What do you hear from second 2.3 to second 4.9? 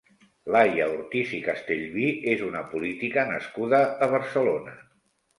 és una política nascuda a Barcelona.